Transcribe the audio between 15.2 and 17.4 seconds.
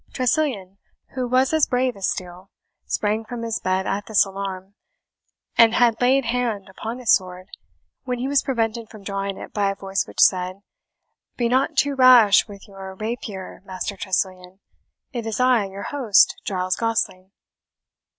is I, your host, Giles Gosling."